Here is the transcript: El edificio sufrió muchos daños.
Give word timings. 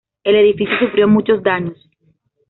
El 0.23 0.35
edificio 0.35 0.75
sufrió 0.79 1.07
muchos 1.07 1.43
daños. 1.43 1.87